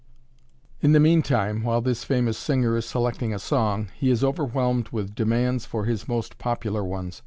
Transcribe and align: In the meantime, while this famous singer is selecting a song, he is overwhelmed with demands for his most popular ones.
In 0.81 0.93
the 0.93 0.99
meantime, 0.99 1.61
while 1.61 1.79
this 1.79 2.03
famous 2.03 2.35
singer 2.35 2.75
is 2.75 2.87
selecting 2.87 3.35
a 3.35 3.37
song, 3.37 3.89
he 3.95 4.09
is 4.09 4.23
overwhelmed 4.23 4.89
with 4.89 5.13
demands 5.13 5.67
for 5.67 5.85
his 5.85 6.07
most 6.07 6.39
popular 6.39 6.83
ones. 6.83 7.19